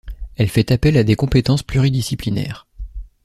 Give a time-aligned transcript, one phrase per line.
[0.35, 2.65] Elle fait appel à des compétences pluridisciplinaires.